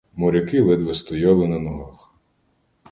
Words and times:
Моряки 0.15 0.61
ледве 0.61 0.93
стояли 0.93 1.47
на 1.47 1.59
ногах. 1.59 2.11